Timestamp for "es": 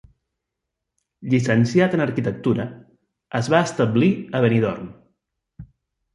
3.41-3.51